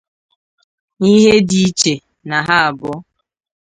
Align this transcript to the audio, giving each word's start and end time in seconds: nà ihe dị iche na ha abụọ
nà 0.99 1.05
ihe 1.15 1.33
dị 1.49 1.59
iche 1.67 1.93
na 2.27 2.37
ha 2.47 2.55
abụọ 2.67 2.95